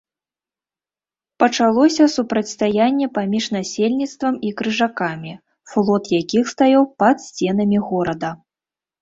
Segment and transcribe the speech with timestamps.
[1.43, 5.33] Пачалося супрацьстаянне паміж насельніцтвам і крыжакамі,
[5.75, 8.35] флот якіх стаяў пад сценамі горада.